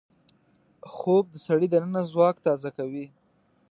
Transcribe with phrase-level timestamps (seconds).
[0.93, 3.05] خوب د سړي دننه ځواک تازه کوي